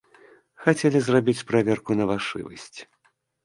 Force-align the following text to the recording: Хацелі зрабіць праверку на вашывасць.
Хацелі 0.63 0.99
зрабіць 1.09 1.45
праверку 1.53 1.91
на 2.03 2.11
вашывасць. 2.15 2.79